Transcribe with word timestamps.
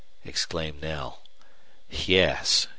exclaimed 0.25 0.81
Knell. 0.81 1.19
"Yes. 1.87 2.65